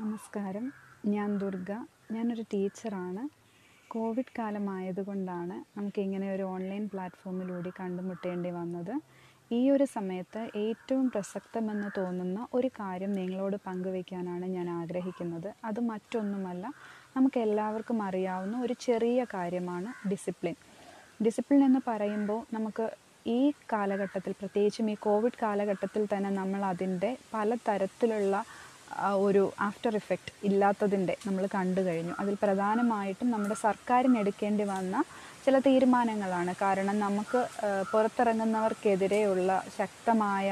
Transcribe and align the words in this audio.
നമസ്കാരം. 0.00 0.72
ഞാൻ 1.06 1.38
ദുർഗ. 1.38 1.70
ഞാനൊരു 2.12 2.42
ടീച്ചറാണ്. 2.42 3.22
കോവിഡ് 3.90 4.32
കാലമായതുകൊണ്ടാണ് 4.38 5.78
നമുക്ക് 5.78 6.00
ഇങ്ങനെ 6.00 6.34
ഒരു 6.34 6.42
ഓൺലൈൻ 6.42 6.88
പ്ലാറ്റ്ഫോമിലൂടെ 6.88 7.70
കണ്ടുമുട്ടേണ്ടി 7.80 8.50
വന്നത്. 8.50 8.94
ഈ 9.52 9.70
ഒരു 9.70 9.84
സമയത്ത് 9.84 10.50
ഏറ്റവും 10.56 11.10
പ്രസക്തമെന്ന് 11.10 12.00
തോന്നുന്ന 12.00 12.46
ഒരു 12.54 12.68
കാര്യം 12.68 13.12
നിങ്ങളോട് 13.12 13.56
പങ്കുവയ്ക്കാനാണ് 13.66 14.46
ഞാൻ 14.46 14.70
ആഗ്രഹിക്കുന്നത്. 14.70 15.54
അത് 15.64 15.80
മറ്റൊന്നുമല്ല 15.80 16.64
നമുക്ക് 17.16 17.40
എല്ലാവർക്കും 17.40 18.02
അറിയാവുന്ന 18.02 18.60
ഒരു 18.60 18.72
ചെറിയ 18.80 19.26
കാര്യമാണ് 19.34 20.08
ഡിസിപ്ലിൻ. 20.08 20.54
ഡിസിപ്ലിൻ 21.24 21.64
എന്ന് 21.64 21.80
പറയുമ്പോൾ 21.88 22.46
നമുക്ക് 22.54 22.86
ഈ 23.26 23.52
കാലഘട്ടത്തിൽ 23.72 24.32
പ്രത്യേകിച്ചും 24.32 24.90
ഈ 24.90 24.94
കോവിഡ് 24.94 25.38
കാലഘട്ടത്തിൽ 25.42 26.08
തന്നെ 26.16 26.30
നമ്മൾ 26.30 26.64
അതിന്റെ 26.64 27.16
പല 27.34 27.54
തരത്തിലുള്ള 27.68 28.44
ഒരു 29.26 29.42
ആഫ്റ്റർ 29.66 29.94
ഇഫക്റ്റ് 30.00 30.32
ഇല്ലാത്തതിന്റെ 30.48 31.14
നമ്മൾ 31.26 31.44
കണ്ടു 31.54 31.80
കഴിഞ്ഞു. 31.80 32.14
അതിൽ 32.22 32.34
പ്രധാനമായിട്ടും 32.42 33.30
നമ്മുടെ 33.34 33.56
സർക്കാരിന് 33.66 34.18
എടുക്കേണ്ടി 34.22 34.64
വന്ന 34.74 35.04
ചില 35.44 35.58
തീരുമാനങ്ങളാണ്. 35.58 36.52
കാരണം 36.64 36.96
നമുക്ക് 37.06 37.40
പുറത്തിറങ്ങുന്നവർക്കെതിരെയുള്ള 37.92 39.50
ശക്തമായ 39.78 40.48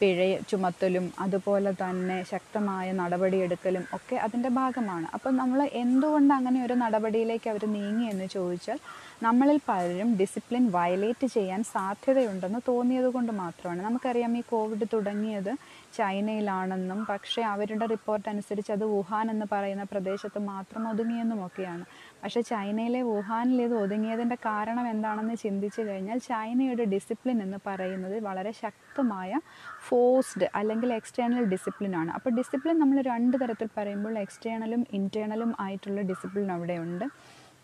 പിഴ 0.00 0.20
ചുമത്തലും 0.50 1.04
അതുപോലെ 1.18 1.70
തന്നെ 1.82 2.16
ശക്തമായ 2.30 2.86
നടപടിയെടുക്കലും 2.92 3.84
ഒക്കെ 3.94 4.16
അതിന്റെ 4.16 4.50
ഭാഗമാണ്. 4.58 5.06
അപ്പം 5.14 5.32
നമ്മൾ 5.36 5.60
എന്തുകൊണ്ട് 5.82 6.32
അങ്ങനെ 6.34 6.58
ഒരു 6.66 6.74
നടപടിയിലേക്ക് 6.74 7.48
അവർ 7.52 7.64
നീങ്ങി 7.76 8.06
എന്ന് 8.12 8.26
ചോദിച്ചാൽ 8.26 8.78
നമ്മളിൽ 9.22 9.58
പലരും 9.68 10.10
ഡിസിപ്ലിൻ 10.20 10.64
വയലേറ്റ് 10.76 11.26
ചെയ്യാൻ 11.36 11.60
സാധ്യതയുണ്ടെന്ന് 11.74 12.60
തോന്നിയത് 12.68 13.08
കൊണ്ട് 13.16 13.32
മാത്രമാണ്. 13.42 13.80
നമുക്കറിയാം 13.82 14.32
ഈ 14.38 14.42
കോവിഡ് 14.50 14.88
തുടങ്ങിയത് 14.94 15.52
ചൈനയിലാണെന്നും 15.98 17.00
പക്ഷേ 17.10 17.42
അവരുടെ 17.52 17.86
റിപ്പോർട്ട് 17.86 18.26
അനുസരിച്ച് 18.28 18.72
അത് 18.72 18.84
വുഹാൻ 18.94 19.26
എന്ന് 19.30 19.46
പറയുന്ന 19.52 19.84
പ്രദേശത്ത് 19.92 20.40
മാത്രം 20.52 20.82
ഒതുങ്ങിയെന്നുമൊക്കെയാണ് 20.92 21.84
പക്ഷേ 22.24 22.40
ചൈനയിലെ 22.40 23.00
വുഹാനിൽ 23.02 23.58
ഇത് 23.62 23.72
ഒതുങ്ങിയതിന്റെ 23.74 24.36
കാരണം 24.44 24.84
എന്താണെന്ന് 24.88 25.34
ചിന്തിച്ചു 25.36 25.80
കഴിഞ്ഞാൽ 25.80 26.18
ചൈനയുടെ 26.26 26.84
ഡിസിപ്ലിൻ 26.84 27.38
എന്ന് 27.42 27.58
പറയുന്നത് 27.66 28.14
വളരെ 28.22 28.52
ശക്തമായ 28.60 29.40
ഫോഴ്സ്ഡ് 29.88 30.46
അല്ലെങ്കിൽ 30.54 30.92
എക്സ്റ്റേണൽ 30.94 31.44
ഡിസിപ്ലിനാണ് 31.44 32.10
അപ്പോൾ 32.10 32.32
ഡിസിപ്ലിൻ 32.34 32.78
നമ്മൾ 32.78 32.98
രണ്ട് 33.02 33.36
തരത്തിൽ 33.42 33.68
പറയുമ്പോൾ 33.76 34.14
എക്സ്റ്റേണലും 34.18 34.84
ഇന്റേണലും 34.92 35.52
ആയിട്ടുള്ള 35.60 36.02
ഡിസിപ്ലിൻ 36.02 36.48
അവിടെയുണ്ട് 36.52 37.06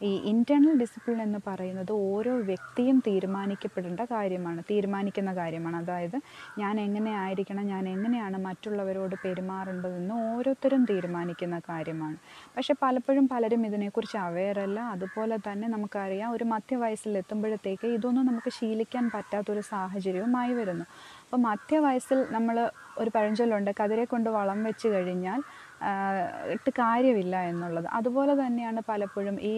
ഈ 0.00 0.10
ഇന്റേർണൽ 0.30 0.74
ഡിസിപ്ലിൻ 0.78 1.18
എന്ന് 1.22 1.38
പറയുന്നത് 1.46 1.92
ഓരോ 2.10 2.32
വ്യക്തിയും 2.50 2.98
തീരുമാനിക്കപ്പെടേണ്ട 3.06 4.02
കാര്യമാണ് 4.12 4.60
തീരുമാനിക്കുന്ന 4.70 5.32
കാര്യമാണ്. 5.36 5.76
അതായത് 5.76 6.16
ഞാൻ 6.58 6.74
എങ്ങനെ 6.80 7.12
ആയിരിക്കണം 7.22 7.66
ഞാൻ 7.66 7.84
എങ്ങനെയാണ് 7.88 8.38
മറ്റുള്ളവരോട് 8.46 9.16
പെരുമാറേണ്ടതെന്ന് 9.24 10.14
ഓരോരുത്തരും 10.28 10.84
തീരുമാനിക്കുന്ന 10.84 11.58
കാര്യമാണ്. 11.68 12.16
പക്ഷേ 12.56 12.74
പലപ്പോഴും 12.82 13.26
പലരും 13.28 13.66
ഇതിനെക്കുറിച്ച് 13.66 14.18
അവെയറല്ല 14.18 14.80
അതുപോലെ 14.94 15.38
തന്നെ 15.48 15.68
നമുക്കറിയാം 15.68 16.30
ഒരു 16.32 16.44
മധ്യവയസ്സിൽ 16.44 17.18
എത്തുമ്പോഴത്തേക്ക് 17.18 17.88
ഇതൊന്നും 17.96 18.26
നമുക്ക് 18.26 18.52
ശീലിക്കാൻ 18.60 19.04
പറ്റാത്തൊരു 19.14 19.64
സാഹചര്യവുമായി 19.72 20.54
വരുന്നു. 20.60 20.86
അപ്പോൾ 21.24 21.40
മധ്യവയസ്സിൽ 21.48 22.20
നമ്മൾ 22.30 22.56
ഒരു 22.98 23.10
പഴഞ്ചൊല്ലുണ്ട് 23.14 23.70
കതിരെ 23.80 24.04
കൊണ്ട് 24.04 24.30
വളം 24.30 24.58
വെച്ച് 24.64 24.88
കഴിഞ്ഞാൽ 24.88 25.40
ഇട്ട് 26.54 26.70
കാര്യമില്ല 26.78 27.36
എന്നുള്ളത്. 27.50 27.86
അതുപോലെ 27.98 28.32
തന്നെയാണ് 28.40 28.80
പലപ്പോഴും 28.88 29.36
ഈ 29.50 29.54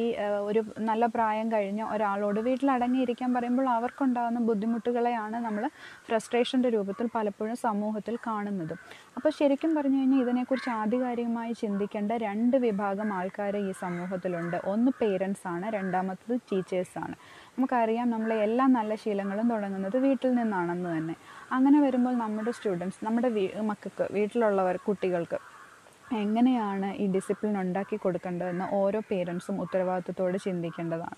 ഒരു 0.48 0.60
നല്ല 0.88 1.06
പ്രായം 1.06 1.52
കഴിഞ്ഞ 1.52 1.82
ഒരാളോട് 1.94 2.40
വീട്ടിൽ 2.48 2.68
അടങ്ങിയിരിക്കാൻ 2.70 3.30
പറയുമ്പോൾ 3.34 3.68
അവർക്കുണ്ടാകുന്ന 3.68 4.40
ബുദ്ധിമുട്ടുകളെയാണ് 4.48 5.36
നമ്മൾ 5.46 5.64
ഫ്രസ്ട്രേഷന്റെ 6.08 6.68
രൂപത്തിൽ 6.68 7.08
പലപ്പോഴും 7.16 7.56
സമൂഹത്തിൽ 7.66 8.16
കാണുന്നത്. 8.28 8.74
അപ്പോൾ 9.16 9.30
ശരിക്കും 9.38 9.72
പറഞ്ഞു 9.78 9.98
കഴിഞ്ഞാൽ 9.98 10.20
ഇതിനെക്കുറിച്ച് 10.24 10.70
ആധികാരികമായി 10.70 11.52
ചിന്തിക്കേണ്ട 11.62 12.12
രണ്ട് 12.26 12.56
വിഭാഗം 12.56 13.12
ആൾക്കാർ 13.18 13.56
ഈ 13.56 13.72
സമൂഹത്തിലുണ്ട്. 13.84 14.56
ഒന്ന് 14.74 14.92
പേരൻസ് 15.00 15.44
ആണ് 15.54 15.66
രണ്ടാമത്തത് 15.76 16.34
ടീച്ചേഴ്സാണ് 16.50 17.16
നമുക്കറിയാം 17.56 18.06
നമ്മളെ 18.10 18.36
എല്ലാ 18.46 18.66
നല്ല 18.76 18.92
ശീലങ്ങളും 19.02 19.48
തുടങ്ങുന്നത് 19.52 19.96
വീട്ടിൽ 20.06 20.30
നിന്നാണെന്ന് 20.34 20.90
തന്നെ. 20.96 21.16
അങ്ങനെ 21.56 21.80
വരുമ്പോൾ 21.86 22.14
നമ്മുടെ 22.24 22.52
സ്റ്റുഡൻസ് 22.58 23.00
നമ്മുടെ 23.06 23.30
മക്കൾക്ക് 23.72 24.06
വീട്ടിലുള്ളവർ 24.18 24.76
കുട്ടികൾക്ക് 24.86 25.38
എങ്ങനെയാണ് 26.14 26.94
ഈ 26.94 27.06
ഡിസിപ്ലിൻ 27.06 27.60
ഉണ്ടാക്കി 27.60 27.96
കൊടുക്കേണ്ടതെന്ന് 27.96 28.64
ഓരോ 28.72 29.00
പേരൻസും 29.10 29.60
ഉത്തരവാദിത്വത്തോടെ 29.60 30.38
ചിന്തിക്കേണ്ടതാണ്. 30.38 31.16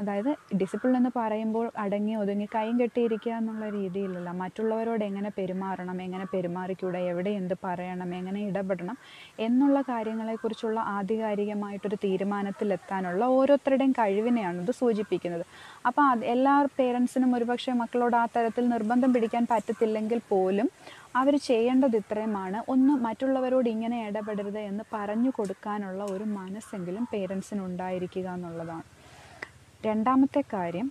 അതായത് 0.00 0.36
ഡിസിപ്ലിൻ 0.56 0.96
എന്ന് 0.96 1.10
പറയുമ്പോൾ 1.16 1.72
അടങ്ങി 1.76 2.14
ഒതുങ്ങി 2.14 2.48
കൈയും 2.54 2.80
കെട്ടിയിരിക്കുക 2.80 3.32
എന്നുള്ള 3.32 3.70
രീതിയിലല്ല. 3.70 4.32
മറ്റുള്ളവരോട് 4.32 5.04
എങ്ങനെ 5.04 5.30
പെരുമാറണം 5.38 6.02
എങ്ങനെ 6.02 6.26
പെരുമാറിക്കൂടെ 6.34 6.98
എവിടെ 6.98 7.30
എന്ത് 7.30 7.54
പറയണം 7.64 8.14
എങ്ങനെ 8.14 8.40
ഇടപെടണം 8.40 8.96
എന്നുള്ള 9.38 9.80
കാര്യങ്ങളെക്കുറിച്ചുള്ള 9.80 10.80
ആധികാരികമായിട്ടൊരു 10.80 11.96
തീരുമാനത്തിലെത്താനുള്ള 12.04 13.24
ഓരോരുത്തരുടെയും 13.24 13.92
കഴിവിനെയാണ് 13.92 14.62
ഇത് 14.62 14.70
സൂചിപ്പിക്കുന്നത്. 14.70 15.44
അപ്പോൾ 15.86 16.24
എല്ലാ 16.24 16.66
പേരൻസിനും 16.78 17.34
ഒരുപക്ഷെ 17.36 17.72
മക്കളോട് 17.72 18.16
ആ 18.16 18.26
തരത്തിൽ 18.36 18.68
നിർബന്ധം 18.68 19.12
പിടിക്കാൻ 19.12 19.46
പറ്റത്തില്ലെങ്കിൽ 19.50 20.20
പോലും 20.28 20.70
അവർ 21.18 21.34
ചെയ്യേണ്ടത് 21.48 21.96
ഇത്രയുമാണ്. 21.96 22.58
ഒന്ന് 22.68 22.94
മറ്റുള്ളവരോട് 23.06 23.68
ഇങ്ങനെ 23.68 23.98
ഇടപെടരുത് 24.08 24.58
എന്ന് 24.70 24.84
പറഞ്ഞു 24.92 25.30
കൊടുക്കാനുള്ള 25.36 26.04
ഒരു 26.14 26.24
മനസ്സെങ്കിലും 26.38 27.04
പേരൻസിന് 27.12 27.60
ഉണ്ടായിരിക്കുക 27.60 28.28
എന്നുള്ളതാണ്. 28.28 28.86
രണ്ടാമത്തെ 29.86 30.42
കാര്യം 30.54 30.88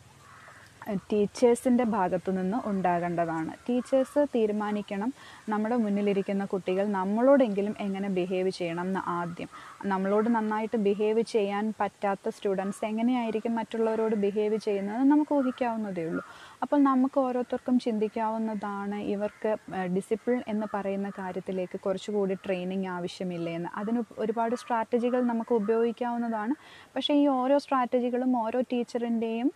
ടീച്ചേഴ്സിന്റെ 0.93 1.83
ഭാഗത്തു 1.83 2.31
നിന്ന് 2.31 2.67
ഉണ്ടാകേണ്ടതാണ്. 2.69 3.53
ടീച്ചേഴ്സ് 3.69 4.25
തീരുമാനിക്കണം 4.35 5.13
നമ്മുടെ 5.49 5.75
മുന്നിലിരിക്കുന്ന 5.75 6.45
കുട്ടികൾ 6.45 6.85
നമ്മളോടെങ്കിലും 6.87 7.75
എങ്ങനെ 7.79 8.09
ബിഹേവ് 8.09 8.49
ചെയ്യണം 8.49 8.81
എന്ന് 8.81 8.99
ആദ്യം. 9.09 9.47
നമ്മളോട് 9.85 10.29
നന്നായിട്ട് 10.35 10.77
ബിഹേവ് 10.77 11.21
ചെയ്യാൻ 11.21 11.73
പറ്റാത്ത 11.79 12.29
സ്റ്റുഡൻസ് 12.29 12.85
എങ്ങനെയായിരിക്കും 12.85 13.55
മറ്റുള്ളവരോട് 13.55 14.15
ബിഹേവ് 14.15 14.57
ചെയ്യുന്നത് 14.57 15.03
നമുക്ക് 15.03 15.35
ഊഹിക്കാവുന്നതേ 15.35 16.05
ഉള്ളൂ. 16.05 16.25
അപ്പോൾ 16.61 16.79
നമുക്ക് 16.79 17.19
ഓരോരുത്തർക്കും 17.19 17.79
ചിന്തിക്കാവുന്നതാണ് 17.79 18.95
ഇവർക്ക് 18.95 19.57
ഡിസിപ്ലിൻ 19.95 20.43
എന്ന് 20.47 20.67
പറയുന്ന 20.73 21.09
കാര്യത്തിലേക്ക് 21.09 21.79
കുറച്ചുകൂടി 21.79 22.33
ട്രെയിനിങ് 22.33 22.87
ആവശ്യമില്ലേ 22.87 23.55
എന്ന്. 23.55 23.69
അതിന് 23.75 24.03
ഒരുപാട് 24.17 24.55
സ്ട്രാറ്റജികൾ 24.55 25.21
നമുക്ക് 25.21 25.53
ഉപയോഗിക്കാവുന്നതാണ്. 25.53 26.55
പക്ഷേ 26.95 27.13
ഈ 27.13 27.27
ഓരോ 27.27 27.57
സ്ട്രാറ്റജികളും 27.57 28.43
ഓരോ 28.43 28.61
ടീച്ചറിന്റെയും 28.61 29.51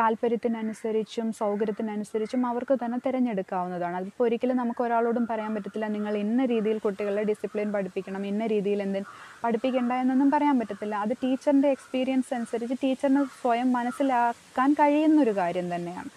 താല്പര്യത്തിനനുസരിച്ചും 0.00 1.32
സൗകര്യത്തിനനുസരിച്ചും 1.32 2.46
അവർക്ക് 2.46 2.74
തന്നെ 2.84 2.98
തിരഞ്ഞെടുക്കാവുന്നതാണ്. 3.06 3.96
അതിപ്പോൾ 3.96 4.24
ഒരിക്കലും 4.24 4.56
നമുക്ക് 4.56 4.82
ഒരാളോടും 4.84 5.26
പറയാൻ 5.30 5.54
പറ്റത്തില്ല 5.54 5.88
നിങ്ങൾ 5.88 6.16
ഇന്ന 6.16 6.44
രീതിയിൽ 6.44 6.78
കുട്ടികളെ 6.78 7.22
ഡിസിപ്ലിൻ 7.22 7.72
പഠിപ്പിക്കണം 7.72 8.26
ഇന്ന 8.26 8.46
രീതിയിൽ 8.46 8.82
എന്തിന് 8.82 9.06
പഠിപ്പിക്കേണ്ട 9.44 9.92
എന്നൊന്നും 9.92 10.30
പറയാൻ 10.30 10.58
പറ്റത്തില്ല. 10.58 10.94
അത് 10.94 11.14
ടീച്ചറിന്റെ 11.24 11.68
എക്സ്പീരിയൻസ് 11.68 12.34
അനുസരിച്ച് 12.34 12.76
ടീച്ചറിന് 12.82 13.24
സ്വയം 13.42 13.72
മനസ്സിലാക്കാൻ 13.72 14.72
കഴിയുന്നൊരു 14.72 15.34
കാര്യം 15.36 15.74
തന്നെയാണ്. 15.74 16.10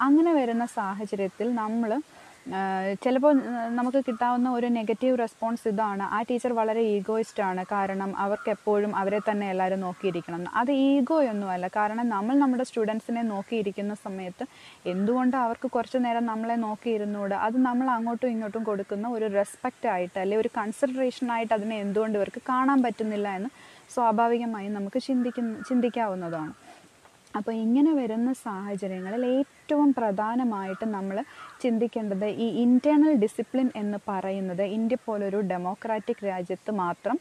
അങ്ങനെ 0.00 0.32
വരുന്ന 0.32 0.64
സാഹചര്യത്തിൽ 0.78 1.54
നമ്മൾ 1.54 1.90
ചിലപ്പോൾ 3.04 3.32
നമുക്ക് 3.78 4.00
കിട്ടാവുന്ന 4.06 4.48
ഒരു 4.58 4.68
നെഗറ്റീവ് 4.76 5.14
റെസ്പോൺസ് 5.22 5.64
ഇതാണ്. 5.70 6.04
ആ 6.16 6.18
ടീച്ചർ 6.28 6.52
വളരെ 6.58 6.82
ഈഗോയിസ്റ്റ് 6.94 7.42
ആണ്. 7.48 7.62
കാരണം 7.72 8.10
അവർക്ക് 8.24 8.50
എപ്പോഴും 8.56 8.92
അവരെ 9.00 9.20
തന്നെ 9.28 9.46
എല്ലാവരും 9.54 9.80
നോക്കിയിരിക്കണം. 9.86 10.44
അത് 10.60 10.72
ഈഗോയൊന്നുമല്ല 10.72 11.68
കാരണം 11.78 12.06
നമ്മൾ 12.14 12.36
നമ്മുടെ 12.42 12.64
സ്റ്റുഡൻസിനെ 12.70 13.22
നോക്കിയിരിക്കുന്ന 13.32 13.96
സമയത്ത് 14.06 14.46
എന്തുകൊണ്ട് 14.92 15.36
അവർക്ക് 15.44 15.70
കുറച്ച് 15.76 16.00
നേരം 16.06 16.26
നമ്മളെ 16.32 16.56
നോക്കിയിരുന്നൂടെ? 16.66 17.36
അത് 17.48 17.58
നമ്മൾ 17.68 17.88
അങ്ങോട്ടും 17.96 18.30
ഇങ്ങോട്ടും 18.34 18.64
കൊടുക്കുന്ന 18.70 19.08
ഒരു 19.16 19.28
റെസ്പെക്റ്റ് 19.38 19.90
ആയിട്ട് 19.96 20.18
അല്ലെങ്കിൽ 20.22 20.44
ഒരു 20.44 20.52
കൺസിഡറേഷൻ 20.58 21.26
ആയിട്ട് 21.36 21.54
അതിനെ 21.58 21.78
എന്തുകൊണ്ട് 21.86 22.18
ഇവർക്ക് 22.18 22.42
കാണാൻ 22.52 22.80
പറ്റുന്നില്ല 22.86 23.28
എന്ന് 23.40 23.52
സ്വാഭാവികമായും 23.96 24.72
നമുക്ക് 24.78 24.98
ചിന്തിക്കുന്ന 25.08 25.62
ചിന്തിക്കാവുന്നതാണ്. 25.68 26.54
അപ്പോൾ 27.38 27.54
ഇങ്ങനെ 27.64 27.92
വരുന്ന 28.00 28.30
സാഹചര്യങ്ങളിൽ 28.46 29.24
ഏറ്റവും 29.36 29.90
പ്രധാനമായിട്ട് 29.98 30.86
നമ്മൾ 30.96 31.16
ചിന്തിക്കേണ്ടത് 31.62 32.26
ഈ 32.44 32.46
ഇന്റേർണൽ 32.64 33.12
ഡിസിപ്ലിൻ 33.24 33.68
എന്ന് 33.82 33.98
പറയുന്നത് 34.08 34.62
ഇന്ത്യ 34.76 34.98
പോലൊരു 35.06 35.40
ഡെമോക്രാറ്റിക് 35.52 36.24
രാജ്യത്ത് 36.30 36.72
മാത്രം 36.82 37.16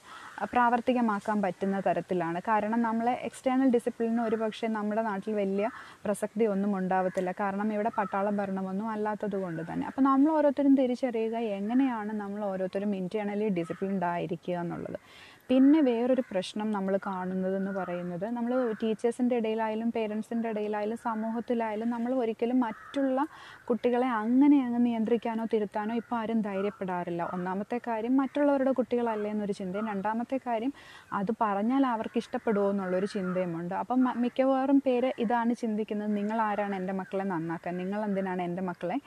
പ്രാവർത്തികമാക്കാൻ 0.53 1.37
പറ്റുന്ന 1.45 1.77
തരത്തിലാണ്. 1.87 2.39
കാരണം 2.49 2.79
നമ്മളെ 2.87 3.13
എക്സ്റ്റേണൽ 3.27 3.69
ഡിസിപ്ലിന് 3.75 4.21
ഒരുപക്ഷെ 4.27 4.67
നമ്മുടെ 4.77 5.03
നാട്ടിൽ 5.09 5.33
വലിയ 5.41 5.67
പ്രസക്തി 6.05 6.45
ഒന്നും 6.53 6.73
ഉണ്ടാവത്തില്ല. 6.79 7.31
കാരണം 7.41 7.69
ഇവിടെ 7.77 7.91
പട്ടാള 7.99 8.29
ഭരണമൊന്നും 8.39 8.89
അല്ലാത്തത് 8.95 9.37
കൊണ്ട് 9.43 9.63
തന്നെ. 9.69 9.85
അപ്പോൾ 9.91 10.05
നമ്മൾ 10.09 10.29
ഓരോരുത്തരും 10.37 10.75
തിരിച്ചറിയുക 10.81 11.37
എങ്ങനെയാണ് 11.59 12.13
നമ്മൾ 12.23 12.41
ഓരോരുത്തരും 12.51 12.93
ഇന്റേർണലി 13.01 13.49
ഡിസിപ്ലിൻഡ് 13.59 14.07
ആയിരിക്കുക 14.13 14.57
എന്നുള്ളത്. 14.65 14.99
പിന്നെ 15.49 15.79
വേറൊരു 15.81 16.23
പ്രശ്നം 16.29 16.67
നമ്മൾ 16.75 16.93
കാണുന്നതെന്ന് 17.05 17.71
പറയുന്നത് 17.77 18.25
നമ്മൾ 18.37 18.51
ടീച്ചേഴ്സിന്റെ 18.81 19.35
ഇടയിലായാലും 19.41 19.89
പേരൻസിന്റെ 19.95 20.47
ഇടയിലായാലും 20.53 20.97
സമൂഹത്തിലായാലും 21.05 21.89
നമ്മൾ 21.93 22.11
ഒരിക്കലും 22.21 22.57
മറ്റുള്ള 22.65 23.19
കുട്ടികളെ 23.69 24.07
അങ്ങനെ 24.21 24.57
അങ്ങ് 24.65 24.79
നിയന്ത്രിക്കാനോ 24.87 25.43
തിരുത്താനോ 25.53 25.93
ഇപ്പോൾ 26.01 26.15
ആരും 26.19 26.39
ധൈര്യപ്പെടാറില്ല. 26.47 27.21
ഒന്നാമത്തെ 27.35 27.77
കാര്യം 27.87 28.13
മറ്റുള്ളവരുടെ 28.21 28.73
കുട്ടികളല്ലേ 28.79 29.29
എന്നൊരു 29.35 29.55
ചിന്തയും 29.59 29.87
രണ്ടാമത്തെ 29.91 30.39
കാര്യം 30.47 30.73
അത് 31.19 31.31
പറഞ്ഞാൽ 31.43 31.85
അവർക്ക് 31.93 32.17
ഇഷ്ടപ്പെടുമോ 32.23 32.65
എന്നുള്ളൊരു 32.73 33.09
ചിന്തയുമുണ്ട്. 33.15 33.75
അപ്പം 33.83 34.03
മിക്കവാറും 34.25 34.81
പേര് 34.87 35.11
ഇതാണ് 35.25 35.55
ചിന്തിക്കുന്നത് 35.63 36.11
നിങ്ങൾ 36.19 36.37
ആരാണ് 36.49 36.75
എന്റെ 36.81 36.95
മക്കളെ 36.99 37.27
നന്നാക്കാൻ? 37.33 37.73
നിങ്ങൾ 37.83 37.99
എന്തിനാണ് 38.09 38.41
എന്റെ 38.49 38.65
മക്കളെ 38.71 38.99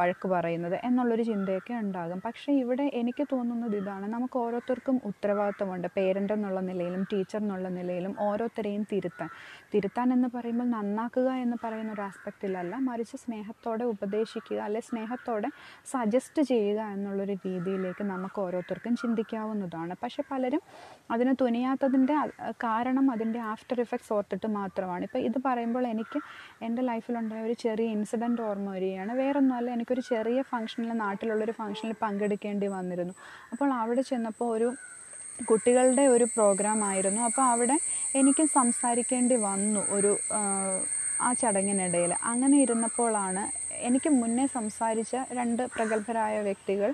വഴക്ക് 0.00 0.26
പറയുന്നത്? 0.36 0.78
എന്നുള്ളൊരു 0.90 1.26
ചിന്തയൊക്കെ 1.32 1.74
ഉണ്ടാകും. 1.82 2.20
പക്ഷേ 2.28 2.50
ഇവിടെ 2.62 2.86
എനിക്ക് 3.02 3.26
തോന്നുന്നത് 3.34 3.76
ഇതാണ് 3.82 4.06
നമുക്ക് 4.14 4.38
ഓരോരുത്തർക്കും 4.44 4.96
ഉത്തരവാദിത്തമുണ്ട് 5.22 5.88
പേരന്റ് 5.96 6.32
എന്നുള്ള 6.32 6.60
നിലയിലും 6.68 7.02
ടീച്ചർ 7.12 7.38
എന്നുള്ള 7.42 7.68
നിലയിലും 7.76 8.16
ഓരോരുത്തരെയും 8.20 8.86
തിരുത്താൻ. 8.92 9.28
തിരുത്താൻ 9.74 10.12
എന്ന് 10.12 10.28
പറയുമ്പോൾ 10.34 10.64
നന്നാക്കുക 10.64 11.28
എന്ന് 11.44 11.56
പറയുന്ന 11.64 11.90
ഒരു 11.92 12.02
ആസ്പെക്റ്റിലല്ല. 12.06 12.72
മറിച്ച് 12.88 13.16
സ്നേഹത്തോടെ 13.24 13.84
ഉപദേശിക്കുക 13.92 14.58
അല്ലെ 14.66 14.80
സ്നേഹത്തോടെ 14.88 15.48
സജസ്റ്റ് 15.92 16.42
ചെയ്യുക 16.42 16.80
എന്നുള്ളൊരു 16.94 17.36
രീതിയിലേക്ക് 17.46 18.04
നമുക്ക് 18.04 18.40
ഓരോരുത്തർക്കും 18.44 18.96
ചിന്തിക്കാവുന്നതാണ്. 19.02 19.94
പക്ഷെ 20.02 20.24
പലരും 20.30 20.62
അതിന് 21.10 21.34
തുനിയാത്തതിന്റെ 21.40 22.16
കാരണം 22.66 23.06
അതിന്റെ 23.10 23.40
ആഫ്റ്റർ 23.52 23.80
ഇഫക്ട്സ് 23.80 24.12
ഓർത്തിട്ട് 24.18 24.50
മാത്രമാണ്. 24.58 25.02
ഇപ്പോൾ 25.04 25.22
ഇത് 25.28 25.38
പറയുമ്പോൾ 25.46 25.86
എനിക്ക് 25.94 26.20
എന്റെ 26.64 26.82
ലൈഫിലുണ്ടായ 26.82 27.42
ഒരു 27.42 27.56
ചെറിയ 27.64 27.86
ഇൻസിഡന്റ് 27.98 28.42
ഓർമ്മ 28.42 28.68
വരികയാണ്. 28.76 29.12
വേറൊന്നുമല്ല 29.22 29.70
എനിക്കൊരു 29.78 30.04
ചെറിയ 30.12 30.42
ഫംഗ്ഷനിൽ 30.52 30.92
നാട്ടിലുള്ളൊരു 31.04 31.56
ഫംഗ്ഷനിൽ 31.62 31.96
പങ്കെടുക്കേണ്ടി 32.02 32.66
വന്നിരുന്നു. 32.78 33.14
അപ്പോൾ 33.52 33.70
അവിടെ 33.82 34.02
ചെന്നപ്പോൾ 34.10 34.50
ഒരു 34.56 34.70
കുട്ടികളുടെ 35.42 36.04
ഒരു 36.06 36.26
പ്രോഗ്രാം 36.34 36.84
ആയിരുന്നു. 36.84 37.20
അപ്പോൾ 37.22 37.44
അവിടെ 37.44 37.76
എനിക്ക് 38.14 38.44
സംസാരിക്കേണ്ടി 38.54 39.36
വന്നു 39.42 39.82
ഒരു 39.90 40.12
ആ, 40.32 40.40
ചടങ്ങിനിടയിൽ 41.40 42.12
അങ്ങനെ 42.24 42.56
ഇരുന്നപ്പോഴാണ് 42.58 43.42
എനിക്ക് 43.88 44.10
മുന്നേ 44.20 44.46
സംസാരിച്ച 44.56 45.14
രണ്ട് 45.38 45.62
പ്രഗത്ഭരായ 45.74 46.34
വ്യക്തികൾ 46.48 46.90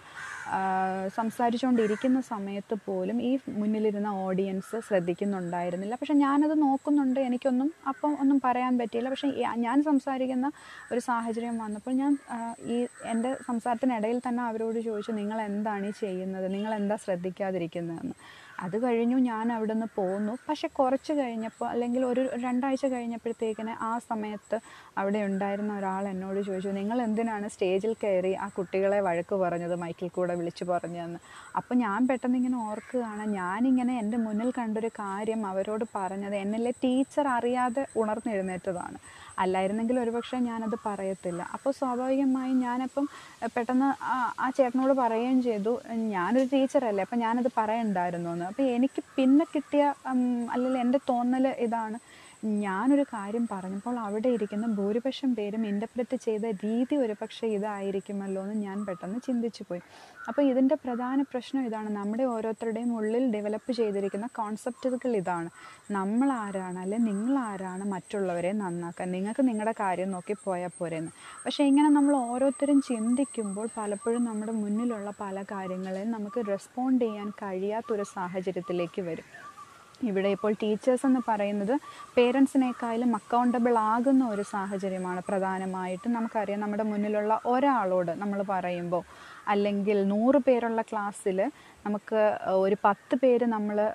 സംസാരിച്ചുകൊണ്ടിരിക്കുന്ന 1.16 2.18
സമയത്ത് 2.32 2.74
പോലും 2.86 3.16
ഈ 3.22 3.32
മുന്നിലിരുന്ന 3.60 4.10
ഓഡിയൻസ് 4.26 4.76
ശ്രദ്ധിക്കുന്നുണ്ടായിരുന്നില്ല. 4.88 5.94
പക്ഷെ 6.00 6.14
ഞാനത് 6.24 6.54
നോക്കുന്നുണ്ട്. 6.62 7.20
എനിക്കൊന്നും 7.28 7.68
അപ്പം 7.90 8.12
ഒന്നും 8.22 8.38
പറയാൻ 8.44 8.72
പറ്റിയില്ല. 8.80 9.10
പക്ഷേ 9.14 9.30
ഞാൻ 9.66 9.76
സംസാരിക്കുന്ന 9.90 10.48
ഒരു 10.92 11.00
സാഹചര്യം 11.08 11.58
വന്നപ്പോൾ 11.64 11.94
ഞാൻ 12.02 12.14
ഈ 12.74 12.78
എന്റെ 13.12 13.32
സംസാരത്തിനിടയിൽ 13.48 14.20
തന്നെ 14.28 14.42
അവരോട് 14.50 14.80
ചോദിച്ചു 14.88 15.14
നിങ്ങൾ 15.20 15.40
എന്താണ് 15.50 15.86
ഈ 15.86 15.94
ചെയ്യുന്നത്? 16.04 16.48
നിങ്ങൾ 16.56 16.74
എന്താ 16.74 16.98
ശ്രദ്ധിക്കാതിരിക്കുന്നതെന്ന്? 17.06 18.16
അത് 18.58 18.76
കഴിഞ്ഞു 18.84 19.18
ഞാൻ 19.28 19.46
അവിടെ 19.56 19.74
നിന്ന് 19.74 19.88
പോന്നു. 19.96 20.32
പക്ഷെ 20.48 20.68
കുറച്ച് 20.78 21.12
കഴിഞ്ഞപ്പോൾ 21.12 21.66
അല്ലെങ്കിൽ 21.72 22.02
ഒരു 22.04 22.22
രണ്ടാഴ്ച 22.44 22.86
കഴിഞ്ഞപ്പോഴത്തേക്കിന് 22.94 23.74
ആ 23.90 23.92
സമയത്ത് 24.10 24.56
അവിടെ 25.00 25.20
ഉണ്ടായിരുന്ന 25.28 25.72
ഒരാൾ 25.78 26.04
എന്നോട് 26.12 26.40
ചോദിച്ചു 26.48 26.72
നിങ്ങൾ 26.80 26.98
എന്തിനാണ് 27.06 27.48
സ്റ്റേജിൽ 27.54 27.92
കയറി 28.02 28.32
ആ 28.44 28.48
കുട്ടികളെ 28.56 29.00
വഴക്ക് 29.08 29.38
പറഞ്ഞത് 29.44 29.76
മൈക്കിൽ 29.84 30.08
കൂടെ 30.08 30.36
വിളിച്ചു 30.40 30.66
പറഞ്ഞതെന്ന്? 30.72 31.20
അപ്പോൾ 31.56 31.74
ഞാൻ 31.84 32.00
പെട്ടെന്ന് 32.10 32.38
ഇങ്ങനെ 32.40 32.58
ഓർക്കുകയാണ് 32.70 33.26
ഞാനിങ്ങനെ 33.40 33.94
എന്റെ 34.02 34.20
മുന്നിൽ 34.26 34.50
കണ്ടൊരു 34.58 34.90
കാര്യം 35.00 35.42
അവരോട് 35.52 35.86
പറഞ്ഞത് 35.96 36.36
എന്നിലെ 36.44 36.72
ടീച്ചർ 36.84 37.26
അറിയാതെ 37.28 37.84
ഉണർന്നെഴുന്നേറ്റതാണ്. 38.02 38.98
അല്ലായിരുന്നെങ്കിൽ 39.42 39.96
ഒരുപക്ഷെ 40.04 40.38
ഞാനത് 40.48 40.76
പറയത്തില്ല. 40.86 41.42
അപ്പോൾ 41.56 41.72
സ്വാഭാവികമായും 41.80 42.58
ഞാനപ്പം 42.66 43.04
പെട്ടെന്ന് 43.56 43.88
ആ 44.44 44.48
ചേട്ടനോട് 44.58 44.94
പറയുകയും 45.02 45.40
ചെയ്തു. 45.48 45.72
ഞാനൊരു 46.16 46.48
ടീച്ചറല്ലേ 46.54 47.04
അപ്പം 47.06 47.20
ഞാനത് 47.26 47.50
പറയണ്ടായിരുന്നു 47.60 48.30
എന്ന് 48.36 48.46
അപ്പോൾ 48.50 48.66
എനിക്ക് 48.76 49.02
പിന്നെ 49.18 49.46
കിട്ടിയ 49.54 49.82
അല്ലെങ്കിൽ 50.54 50.80
എന്റെ 50.84 51.00
തോന്നൽ 51.10 51.46
ഇതാണ്. 51.66 51.98
ഞാനൊരു 52.44 53.02
കാര്യം 53.02 53.48
പറഞ്ഞപ്പോൾ 53.52 53.98
അവിടെ 53.98 54.28
ഇരിക്കുന്ന 54.28 54.66
ഭൂരിപക്ഷം 54.66 55.34
പേരും 55.34 55.66
ഇന്റർപ്രറ്റ് 55.66 56.16
ചെയ്ത 56.16 56.44
രീതി 56.64 56.96
ഒരുപക്ഷെ 56.96 57.46
ഇതായിരിക്കുമല്ലോ 57.46 58.42
എന്ന് 58.42 58.54
ഞാൻ 58.54 58.84
പെട്ടെന്ന് 58.84 59.18
ചിന്തിച്ചു 59.26 59.64
പോയി. 59.68 59.80
അപ്പോൾ 60.28 60.42
ഇതിന്റെ 60.42 60.74
പ്രധാന 60.74 61.22
പ്രശ്നം 61.22 61.66
ഇതാണ്. 61.66 61.88
നമ്മുടെ 61.88 62.24
ഓരോരുത്തരുടെയും 62.24 62.96
ഉള്ളിൽ 62.96 63.32
ഡെവലപ്പ് 63.32 63.72
ചെയ്തിരിക്കുന്ന 63.72 64.26
കോൺസെപ്റ്റുകൾ 64.26 65.16
ഇതാണ്. 65.16 65.50
നമ്മൾ 65.90 66.32
ആരാണ് 66.32 66.78
അല്ലെ 66.78 66.98
നിങ്ങൾ 66.98 67.38
ആരാണ് 67.38 67.84
മറ്റുള്ളവരെ 67.84 68.52
നന്നാക്കാൻ? 68.52 69.12
നിങ്ങൾക്ക് 69.12 69.48
നിങ്ങളുടെ 69.48 69.72
കാര്യം 69.72 70.10
നോക്കി 70.10 70.36
പോയാൽ 70.44 70.70
പോരെന്ന്. 70.78 71.10
പക്ഷേ 71.44 71.64
ഇങ്ങനെ 71.64 71.88
നമ്മൾ 71.88 72.16
ഓരോരുത്തരും 72.16 72.80
ചിന്തിക്കുമ്പോൾ 72.80 73.68
പലപ്പോഴും 73.76 74.24
നമ്മുടെ 74.24 74.52
മുന്നിലുള്ള 74.52 75.10
പല 75.20 75.42
കാര്യങ്ങളെയും 75.42 76.10
നമുക്ക് 76.10 76.48
റെസ്പോണ്ട് 76.48 77.04
ചെയ്യാൻ 77.04 77.30
കഴിയാത്തൊരു 77.30 78.02
സാഹചര്യത്തിലേക്ക് 78.02 79.02
വരും. 79.02 79.47
ഇവിടെ 80.08 80.28
ഇപ്പോൾ 80.28 80.52
ടീച്ചേഴ്സ് 80.62 81.06
എന്ന് 81.06 81.20
പറയുന്നത് 81.28 81.74
പേരൻസിനേക്കാളും 82.16 83.14
അക്കൗണ്ടബിൾ 83.16 83.78
ആകുന്ന 83.78 84.24
ഒരു 84.28 84.42
സാഹചര്യമാണ് 84.42 85.22
പ്രധാനമായിട്ടും 85.28 86.12
നമുക്കറിയാം. 86.12 86.60
നമ്മുടെ 86.60 86.82
മുന്നിലുള്ള 86.82 87.40
ഒരാളോട് 87.46 88.12
നമ്മൾ 88.22 88.42
പറയുമ്പോൾ 88.42 89.02
അല്ലെങ്കിൽ 89.48 90.08
നൂറ് 90.08 90.36
പേരുള്ള 90.46 90.82
ക്ലാസ്സിൽ 90.82 91.38
നമുക്ക് 91.86 92.20
ഒരു 92.64 92.76
പത്ത് 92.84 93.16
പേര് 93.22 93.44
നമ്മൾ 93.44 93.92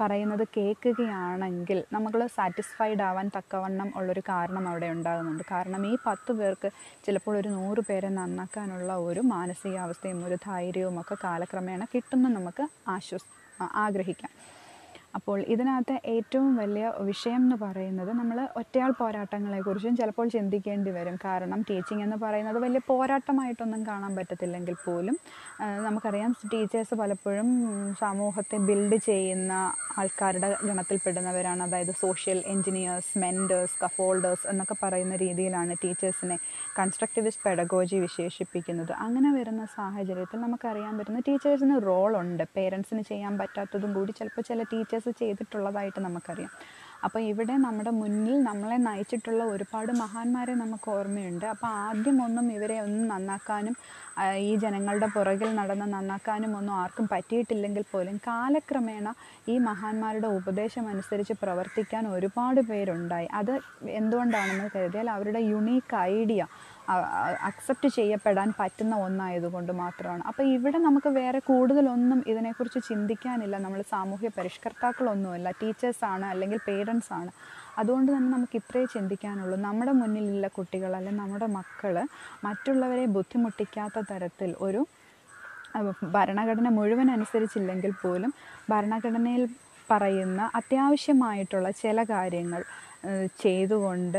പറയുന്നത് 0.00 0.44
കേൾക്കുകയാണെങ്കിൽ 0.56 1.84
നമ്മൾ 1.92 2.26
സാറ്റിസ്ഫൈഡ് 2.36 3.02
ആവാൻ 3.02 3.30
തക്കവണ്ണം 3.36 3.92
ഉള്ളൊരു 3.96 4.22
കാരണം 4.28 4.68
അവിടെ 4.68 4.86
ഉണ്ടാകുന്നുണ്ട്. 4.86 5.44
കാരണം 5.50 5.86
ഈ 5.86 5.96
പത്ത് 6.06 6.32
പേർക്ക് 6.32 6.70
ചിലപ്പോൾ 7.06 7.36
ഒരു 7.40 7.48
നൂറ് 7.48 7.82
പേരെ 7.88 8.08
നന്നാക്കാനുള്ള 8.08 8.94
ഒരു 9.08 9.20
മാനസികാവസ്ഥയും 9.20 10.24
ഒരു 10.26 10.38
ധൈര്യവും 10.46 11.00
ഒക്കെ 11.00 11.16
കാലക്രമേണ 11.24 11.84
കിട്ടുമെന്ന് 11.94 12.40
നമുക്ക് 12.40 12.66
ആശ്വസ് 12.88 13.28
ആഗ്രഹിക്കാം. 13.84 14.32
അപ്പോൾ 15.14 15.38
ഇതിനകത്ത് 15.52 15.94
ഏറ്റവും 16.12 16.50
വലിയ 16.56 16.84
വിഷയം 17.08 17.40
എന്ന് 17.44 17.56
പറയുന്നത് 17.62 18.10
നമ്മൾ 18.18 18.38
ഒറ്റയാൾ 18.60 18.90
പോരാട്ടങ്ങളെക്കുറിച്ചും 18.98 19.94
ചിലപ്പോൾ 20.00 20.26
ചിന്തിക്കേണ്ടി 20.34 20.90
വരും. 20.96 21.16
കാരണം 21.24 21.60
ടീച്ചിങ് 21.70 22.02
എന്ന് 22.02 22.16
പറയുന്നത് 22.24 22.58
വലിയ 22.64 22.80
പോരാട്ടമായിട്ടൊന്നും 22.90 23.82
കാണാൻ 23.86 24.12
പറ്റത്തില്ലെങ്കിൽ 24.16 24.76
പോലും 24.84 25.16
നമുക്കറിയാം 25.86 26.32
ടീച്ചേഴ്സ് 26.52 26.94
പലപ്പോഴും 26.94 27.48
സമൂഹത്തെ 28.02 28.58
ബിൽഡ് 28.68 28.98
ചെയ്യുന്ന 29.08 29.52
ആൾക്കാരുടെ 30.00 30.50
ഗണത്തിൽപ്പെടുന്നവരാണ്. 30.68 31.60
അതായത് 31.68 31.92
സോഷ്യൽ 32.04 32.38
എൻജിനീയേഴ്സ് 32.54 33.12
മെന്റേഴ്സ് 33.24 33.76
കഫോൾഡേഴ്സ് 33.82 34.46
എന്നൊക്കെ 34.52 34.76
പറയുന്ന 34.82 35.16
രീതിയിലാണ് 35.24 35.74
ടീച്ചേഴ്സിനെ 35.84 36.38
കൺസ്ട്രക്റ്റിവിസ്റ്റ് 36.78 37.44
പെഡഗോജി 37.48 37.96
വിശേഷിപ്പിക്കുന്നത്. 38.06 38.92
അങ്ങനെ 39.06 39.30
വരുന്ന 39.38 39.62
സാഹചര്യത്തിൽ 39.76 40.40
നമുക്കറിയാൻ 40.46 40.94
പറ്റുന്ന 40.98 41.22
ടീച്ചേഴ്സിന് 41.28 41.76
റോളുണ്ട് 41.88 42.44
പേരൻസിന് 42.56 43.02
ചെയ്യാൻ 43.10 43.34
പറ്റാത്തതും 43.42 43.90
കൂടി 43.98 44.12
ചിലപ്പോൾ 44.18 44.44
ചില 44.50 44.62
ടീച്ചേഴ്സ് 44.72 44.99
ചെയ്തിട്ടുള്ളതായിട്ട് 45.08 46.00
നമുക്കറിയാം. 46.00 46.52
അപ്പോൾ 47.04 47.20
ഇവിടെ 47.20 47.54
നമ്മുടെ 47.56 47.90
മുന്നിൽ 47.90 48.42
നമ്മളെ 48.42 48.76
നയിച്ചിട്ടുള്ള 48.76 49.44
ഒരുപാട് 49.44 49.92
മഹാന്മാരെ 49.92 50.54
നമുക്ക് 50.54 50.90
ഓർമ്മയുണ്ട്. 50.90 51.46
അപ്പോൾ 51.46 51.66
ആദ്യം 51.66 52.22
ഒന്നും 52.22 52.52
ഇവരെ 52.52 52.80
ഒന്നും 52.80 53.08
നന്നാക്കാനും 53.08 53.74
ഈ 54.38 54.56
ജനങ്ങളുടെ 54.56 55.06
പുറകിൽ 55.06 55.54
നടന്ന് 55.54 55.86
നന്നാക്കാനും 55.92 56.56
ഒന്നും 56.56 56.74
ആർക്കും 56.74 57.08
പറ്റിയിട്ടില്ലെങ്കിൽ 57.08 57.84
പോലും 57.92 58.16
കാലക്രമേണ 58.26 59.14
ഈ 59.48 59.58
മഹാന്മാരുടെ 59.58 60.26
ഉപദേശം 60.26 60.88
അനുസരിച്ച് 60.88 61.32
പ്രവർത്തിക്കാൻ 61.32 62.06
ഒരുപാട് 62.08 62.60
പേരുണ്ടായി. 62.60 63.26
അത് 63.26 63.60
എന്തുകൊണ്ടാണെന്ന് 63.82 64.68
കരുതിയാൽ 64.76 65.10
അവരുടെ 65.10 65.38
യുണീക്ക് 65.38 65.96
ഐഡിയ 65.96 66.46
അക്സെപ്റ്റ് 67.48 67.88
ചെയ്യപ്പെടാൻ 67.88 68.48
പറ്റുന്ന 68.58 68.94
ഒന്നായതുകൊണ്ട് 69.06 69.72
മാത്രമാണ്. 69.72 70.22
അപ്പോൾ 70.30 70.44
ഇവിടെ 70.56 70.78
നമുക്ക് 70.78 71.10
വേറെ 71.18 71.40
കൂടുതലൊന്നും 71.50 72.20
ഇതിനെക്കുറിച്ച് 72.26 72.80
ചിന്തിക്കാനില്ല. 72.88 73.58
നമ്മൾ 73.58 73.82
സാമൂഹ്യ 73.94 74.30
പരിഷ്കർത്താക്കളൊന്നുമല്ല. 74.38 75.50
ടീച്ചേഴ്സാണ് 75.62 76.26
അല്ലെങ്കിൽ 76.26 76.60
പേരൻസ് 76.68 77.12
ആണ്. 77.18 77.30
അതുകൊണ്ട് 77.78 78.10
തന്നെ 78.12 78.30
നമുക്ക് 78.32 78.56
ഇത്രയേ 78.56 78.86
ചിന്തിക്കാനുള്ളൂ. 78.96 79.56
നമ്മുടെ 79.66 79.92
മുന്നിലുള്ള 79.92 80.46
കുട്ടികൾ 80.58 80.90
അല്ലെങ്കിൽ 80.96 81.20
നമ്മുടെ 81.22 81.46
മക്കൾ 81.58 81.94
മറ്റുള്ളവരെ 82.44 83.04
ബുദ്ധിമുട്ടിക്കാത്ത 83.16 83.98
തരത്തിൽ 84.10 84.54
ഒരു 84.60 84.82
ഭരണഘടന 86.14 86.68
മുഴുവൻ 86.68 87.08
അനുസരിച്ചില്ലെങ്കിൽ 87.10 87.92
പോലും 88.02 88.30
ഭരണഘടനയിൽ 88.70 89.42
പറയുന്ന 89.90 90.40
അത്യാവശ്യമായിട്ടുള്ള 90.54 91.68
ചില 91.82 92.02
കാര്യങ്ങൾ 92.10 92.60
ചെയ്തുകൊണ്ട് 93.42 94.18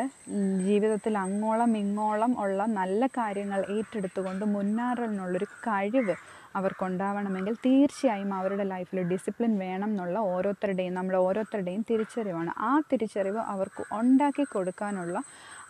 ജീവിതത്തിൽ 0.67 1.15
അങ്ങോളം 1.17 1.71
ഇങ്ങോളം 1.77 2.31
ഉള്ള 2.43 2.61
നല്ല 2.79 3.05
കാര്യങ്ങൾ 3.17 3.59
ഏറ്റെടുത്തുകൊണ്ട് 3.75 4.45
മുന്നേറാനുള്ളൊരു 4.55 5.47
കഴിവ് 5.67 6.15
അവർക്കുണ്ടാവണമെങ്കിൽ 6.55 7.53
തീർച്ചയായും 7.65 8.31
അവരുടെ 8.33 8.63
ലൈഫിൽ 8.71 8.99
ഡിസിപ്ലിൻ 9.11 9.53
വേണം 9.57 9.89
എന്നുള്ള 9.89 10.17
ഓരോരുത്തരുടെയും 10.31 10.93
നമ്മൾ 10.93 11.15
ഓരോരുത്തരുടെയും 11.27 11.83
തിരിച്ചറിവാണ്. 11.89 12.51
ആ 12.59 12.71
തിരിച്ചറിവ് 12.91 13.41
അവർക്ക് 13.53 13.83
ഉണ്ടാക്കി 13.99 14.45
കൊടുക്കാനുള്ള 14.53 15.17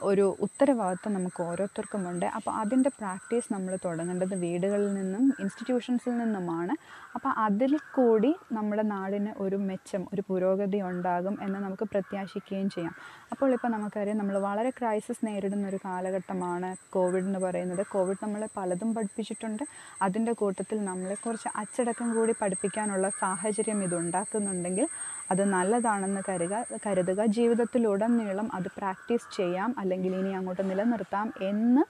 ഒരു 0.01 0.37
ഉത്തരവാദിത്വം 0.39 1.13
നമുക്ക് 1.13 1.43
ഓരോരുത്തർക്കുമുണ്ട്. 1.43 2.25
അപ്പോൾ 2.25 2.51
അതിന്റെ 2.51 2.89
പ്രാക്ടീസ് 2.89 3.53
നമ്മൾ 3.53 3.77
തുടങ്ങേണ്ടത് 3.85 4.35
വീടുകളിൽ 4.35 4.93
നിന്നും 4.93 5.33
ഇൻസ്റ്റിറ്റ്യൂഷൻസിൽ 5.39 6.17
നിന്നുമാണ്. 6.17 6.75
അപ്പോൾ 7.15 7.29
അതിൽ 7.29 7.77
കൂടി 7.95 8.35
നമ്മുടെ 8.51 8.83
നാടിന് 8.83 9.31
ഒരു 9.37 9.55
മെച്ചം 9.55 10.07
ഒരു 10.13 10.23
പുരോഗതി 10.29 10.81
ഉണ്ടാകും 10.81 11.37
എന്ന് 11.41 11.59
നമുക്ക് 11.59 11.83
പ്രത്യാശിക്കുകയും 11.83 12.69
ചെയ്യാം. 12.69 12.95
അപ്പോൾ 13.31 13.53
ഇപ്പോൾ 13.53 13.67
നമുക്കറിയാം 13.67 14.17
നമ്മൾ 14.17 14.37
വളരെ 14.39 14.69
ക്രൈസിസ് 14.69 15.25
നേരിടുന്ന 15.25 15.67
ഒരു 15.67 15.79
കാലഘട്ടമാണ് 15.85 16.75
കോവിഡ് 16.93 17.23
എന്ന് 17.23 17.39
പറയുന്നത്. 17.39 17.85
കോവിഡ് 17.91 18.17
നമ്മളെ 18.23 18.49
പലതും 18.57 18.95
പഠിപ്പിച്ചിട്ടുണ്ട്. 18.95 19.63
അതിന്റെ 20.01 20.31
കൂട്ടത്തിൽ 20.31 20.85
നമ്മളെ 20.85 21.15
കുറച്ച് 21.15 21.49
അച്ചടക്കം 21.55 22.15
കൂടി 22.15 22.35
പഠിപ്പിക്കാനുള്ള 22.41 23.09
സാഹചര്യം 23.09 23.83
ഇത് 23.83 23.95
ഉണ്ടാക്കുന്നുണ്ടെങ്കിൽ 23.95 24.87
അത് 25.31 25.43
നല്ലതാണെന്ന് 25.45 26.21
കരുക 26.29 26.65
കരുതുക. 26.87 27.25
ജീവിതത്തിലുടനീളം 27.25 28.55
അത് 28.55 28.67
പ്രാക്ടീസ് 28.77 29.35
ചെയ്യാം. 29.37 29.75
അല്ലെങ്കിൽ 29.77 30.15
ഇനി 30.15 30.33
അങ്ങോട്ട് 30.33 30.69
നിലനിർത്താം 30.69 31.33
എന്ന് 31.41 31.83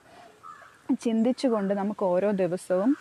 ചിന്തിച്ചുകൊണ്ട് 1.01 1.74
നമുക്ക് 1.74 2.05
ഓരോ 2.05 2.31
ദിവസവും 2.31 2.98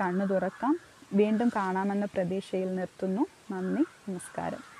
കണ്ണു 0.00 0.24
തുറക്കാം. 0.24 0.78
വീണ്ടും 1.12 1.48
കാണാമെന്ന 1.56 2.04
പ്രതീക്ഷയിൽ 2.04 2.74
നിർത്തുന്നു. 2.76 3.26
നന്ദി. 3.50 3.82
നമസ്കാരം. 3.82 4.71